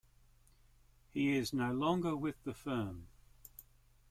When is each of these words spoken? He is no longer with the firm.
He 1.13 1.35
is 1.35 1.53
no 1.53 1.71
longer 1.71 2.15
with 2.15 2.43
the 2.43 2.55
firm. 2.55 3.05